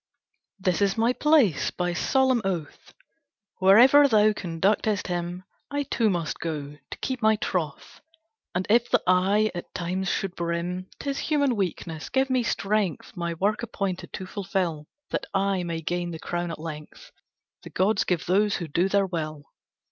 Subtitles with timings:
[0.59, 2.91] This is my place; by solemn oath
[3.59, 8.01] Wherever thou conductest him I too must go, to keep my troth;
[8.55, 13.35] And if the eye at times should brim, 'Tis human weakness, give me strength My
[13.35, 17.11] work appointed to fulfil, That I may gain the crown at length
[17.61, 19.51] The gods give those who do their will.